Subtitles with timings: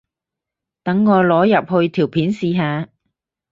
[0.81, 1.45] 等我擺入
[1.83, 2.89] 去條片試下